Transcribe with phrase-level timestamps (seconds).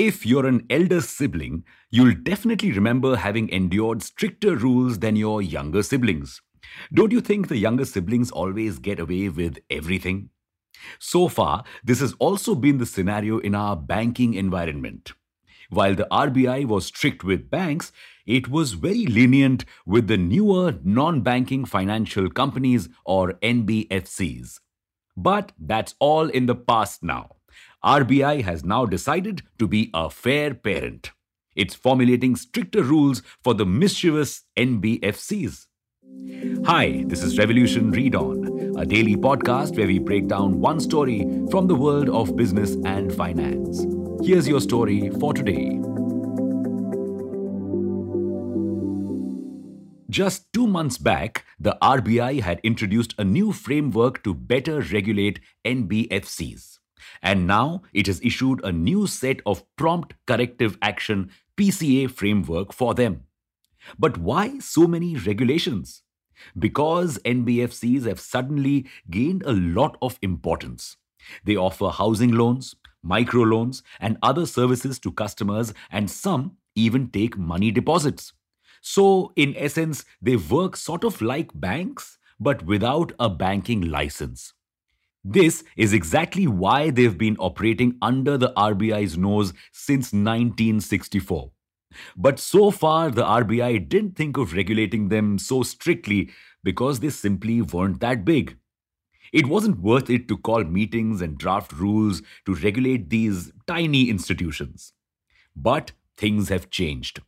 [0.00, 5.82] If you're an elder sibling, you'll definitely remember having endured stricter rules than your younger
[5.82, 6.40] siblings.
[6.90, 10.30] Don't you think the younger siblings always get away with everything?
[10.98, 15.12] So far, this has also been the scenario in our banking environment.
[15.68, 17.92] While the RBI was strict with banks,
[18.24, 24.60] it was very lenient with the newer non banking financial companies or NBFCs.
[25.14, 27.36] But that's all in the past now.
[27.84, 31.10] RBI has now decided to be a fair parent.
[31.56, 35.66] It's formulating stricter rules for the mischievous NBFCs.
[36.64, 41.20] Hi, this is Revolution Read On, a daily podcast where we break down one story
[41.50, 43.86] from the world of business and finance.
[44.22, 45.80] Here's your story for today.
[50.10, 56.79] Just two months back, the RBI had introduced a new framework to better regulate NBFCs.
[57.22, 62.94] And now it has issued a new set of prompt corrective action PCA framework for
[62.94, 63.24] them.
[63.98, 66.02] But why so many regulations?
[66.58, 70.96] Because NBFCs have suddenly gained a lot of importance.
[71.44, 77.70] They offer housing loans, microloans, and other services to customers, and some even take money
[77.70, 78.32] deposits.
[78.80, 84.54] So, in essence, they work sort of like banks, but without a banking license.
[85.22, 91.50] This is exactly why they've been operating under the RBI's nose since 1964.
[92.16, 96.30] But so far, the RBI didn't think of regulating them so strictly
[96.64, 98.56] because they simply weren't that big.
[99.32, 104.92] It wasn't worth it to call meetings and draft rules to regulate these tiny institutions.
[105.54, 107.20] But things have changed.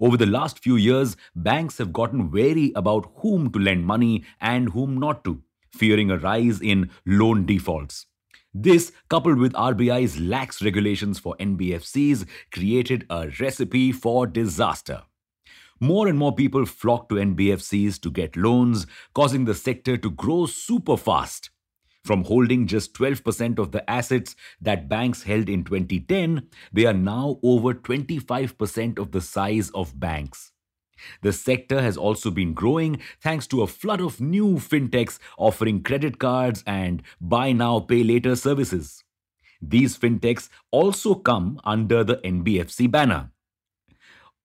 [0.00, 4.70] Over the last few years, banks have gotten wary about whom to lend money and
[4.70, 8.06] whom not to, fearing a rise in loan defaults.
[8.52, 15.02] This, coupled with RBI's lax regulations for NBFCs, created a recipe for disaster.
[15.78, 20.46] More and more people flocked to NBFCs to get loans, causing the sector to grow
[20.46, 21.50] super fast.
[22.04, 27.38] From holding just 12% of the assets that banks held in 2010, they are now
[27.42, 30.52] over 25% of the size of banks.
[31.22, 36.18] The sector has also been growing thanks to a flood of new fintechs offering credit
[36.18, 39.04] cards and buy now, pay later services.
[39.62, 43.30] These fintechs also come under the NBFC banner.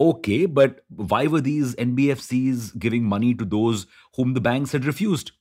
[0.00, 5.32] Okay, but why were these NBFCs giving money to those whom the banks had refused?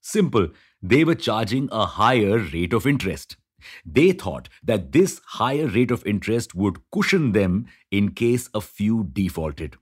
[0.00, 0.48] Simple,
[0.82, 3.36] they were charging a higher rate of interest.
[3.86, 9.08] They thought that this higher rate of interest would cushion them in case a few
[9.12, 9.76] defaulted.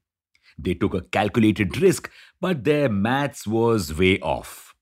[0.62, 2.10] They took a calculated risk,
[2.41, 4.75] but their maths was way off.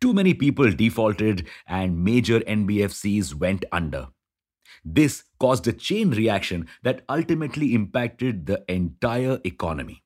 [0.00, 4.08] Too many people defaulted and major NBFCs went under.
[4.84, 10.04] This caused a chain reaction that ultimately impacted the entire economy.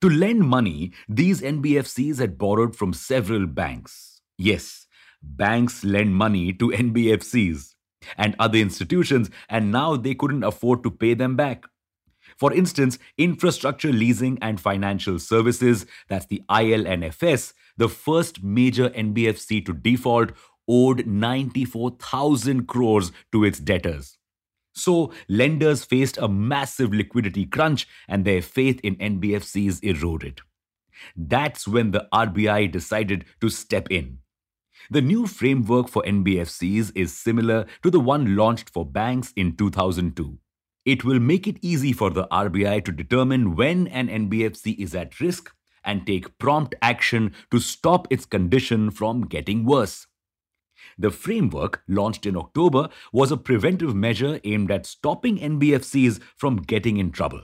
[0.00, 4.20] To lend money, these NBFCs had borrowed from several banks.
[4.36, 4.86] Yes,
[5.22, 7.74] banks lend money to NBFCs
[8.18, 11.64] and other institutions, and now they couldn't afford to pay them back.
[12.36, 19.72] For instance, infrastructure leasing and financial services, that's the IL&FS, the first major NBFC to
[19.72, 20.32] default,
[20.68, 24.18] owed 94,000 crores to its debtors.
[24.76, 30.40] So, lenders faced a massive liquidity crunch and their faith in NBFCs eroded.
[31.16, 34.18] That's when the RBI decided to step in.
[34.90, 40.38] The new framework for NBFCs is similar to the one launched for banks in 2002.
[40.84, 45.18] It will make it easy for the RBI to determine when an NBFC is at
[45.18, 45.50] risk
[45.82, 50.06] and take prompt action to stop its condition from getting worse.
[50.98, 56.98] The framework, launched in October, was a preventive measure aimed at stopping NBFCs from getting
[56.98, 57.42] in trouble.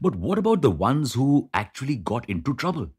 [0.00, 2.90] But what about the ones who actually got into trouble?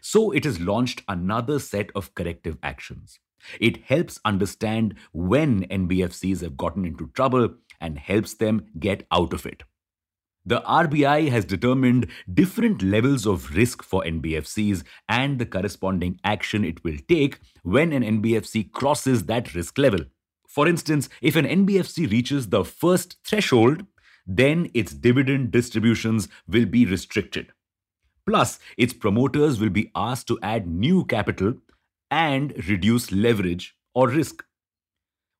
[0.00, 3.18] So it has launched another set of corrective actions.
[3.60, 9.46] It helps understand when NBFCs have gotten into trouble and helps them get out of
[9.46, 9.62] it.
[10.46, 16.82] The RBI has determined different levels of risk for NBFCs and the corresponding action it
[16.82, 20.00] will take when an NBFC crosses that risk level.
[20.48, 23.84] For instance, if an NBFC reaches the first threshold,
[24.26, 27.52] then its dividend distributions will be restricted.
[28.26, 31.54] Plus, its promoters will be asked to add new capital
[32.10, 34.44] and reduce leverage or risk.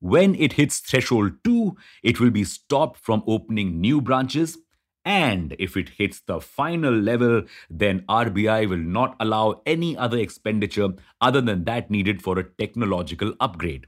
[0.00, 4.56] When it hits threshold 2, it will be stopped from opening new branches
[5.04, 10.90] and if it hits the final level, then RBI will not allow any other expenditure
[11.20, 13.86] other than that needed for a technological upgrade.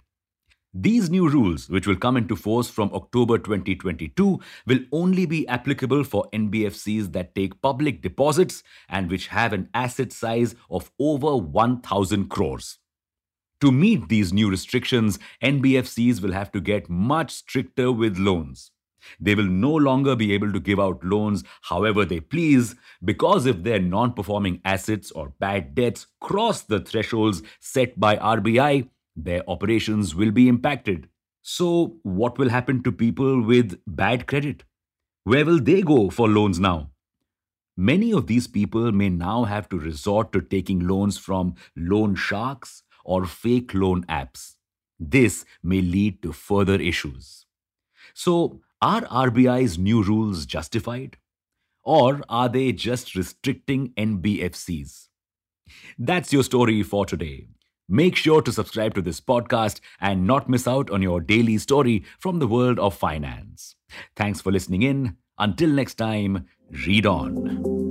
[0.74, 6.04] These new rules, which will come into force from October 2022, will only be applicable
[6.04, 12.28] for NBFCs that take public deposits and which have an asset size of over 1,000
[12.28, 12.78] crores.
[13.62, 18.72] To meet these new restrictions, NBFCs will have to get much stricter with loans.
[19.20, 22.74] They will no longer be able to give out loans however they please
[23.04, 28.88] because if their non performing assets or bad debts cross the thresholds set by RBI,
[29.14, 31.08] their operations will be impacted.
[31.42, 34.64] So, what will happen to people with bad credit?
[35.22, 36.90] Where will they go for loans now?
[37.76, 42.82] Many of these people may now have to resort to taking loans from loan sharks
[43.04, 44.54] or fake loan apps.
[44.98, 47.46] This may lead to further issues.
[48.14, 51.16] So, are RBI's new rules justified?
[51.84, 55.08] Or are they just restricting NBFCs?
[55.98, 57.48] That's your story for today.
[57.88, 62.04] Make sure to subscribe to this podcast and not miss out on your daily story
[62.18, 63.74] from the world of finance.
[64.16, 65.16] Thanks for listening in.
[65.38, 66.46] Until next time,
[66.86, 67.81] read on.